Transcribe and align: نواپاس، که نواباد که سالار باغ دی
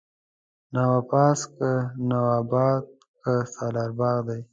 نواپاس، 0.73 1.39
که 1.55 1.69
نواباد 2.09 2.85
که 3.21 3.33
سالار 3.53 3.91
باغ 3.99 4.17
دی 4.27 4.41